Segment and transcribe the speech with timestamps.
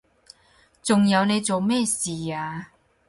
[0.81, 2.71] 仲有你做咩事啊？